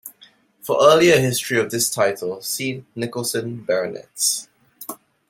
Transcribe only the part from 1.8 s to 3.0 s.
title, see